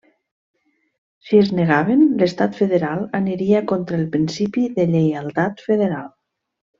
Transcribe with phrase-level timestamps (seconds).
[1.27, 6.09] Si es negaven, l'estat federal aniria contra el principi de lleialtat federal.